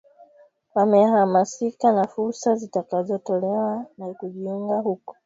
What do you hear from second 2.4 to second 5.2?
zitakazoletwa na kujiunga huko